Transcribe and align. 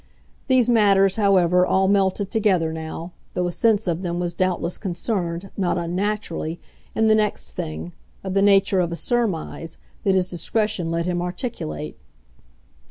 These 0.47 0.67
matters, 0.67 1.17
however, 1.17 1.63
all 1.63 1.87
melted 1.87 2.31
together 2.31 2.73
now, 2.73 3.11
though 3.35 3.45
a 3.45 3.51
sense 3.51 3.85
of 3.85 4.01
them 4.01 4.19
was 4.19 4.33
doubtless 4.33 4.79
concerned, 4.79 5.51
not 5.55 5.77
unnaturally, 5.77 6.59
in 6.95 7.07
the 7.07 7.13
next 7.13 7.51
thing, 7.51 7.93
of 8.23 8.33
the 8.33 8.41
nature 8.41 8.79
of 8.79 8.91
a 8.91 8.95
surmise, 8.95 9.77
that 10.03 10.15
his 10.15 10.27
discretion 10.31 10.89
let 10.89 11.05
him 11.05 11.21
articulate. 11.21 11.99